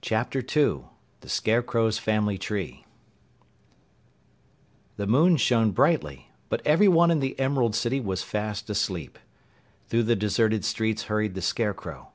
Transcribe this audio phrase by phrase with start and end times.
[0.00, 0.86] CHAPTER 2
[1.20, 2.86] THE SCARECROW'S FAMILY TREE
[4.96, 9.18] The moon shone brightly, but everyone in the Emerald City was fast asleep!
[9.88, 12.12] Through the deserted streets hurried the Scarecrow.